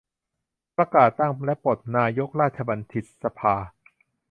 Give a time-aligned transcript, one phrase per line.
[0.77, 3.55] ประกาศตั้งและปลดนายกราชบัณฑิตยสภา